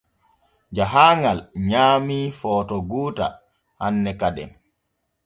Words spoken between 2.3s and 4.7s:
footo goota hanne kaden.